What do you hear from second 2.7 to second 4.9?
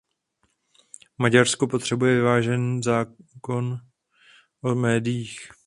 zákon o